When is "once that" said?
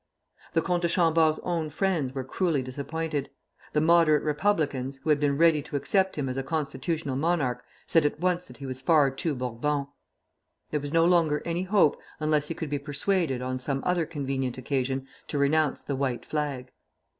8.19-8.57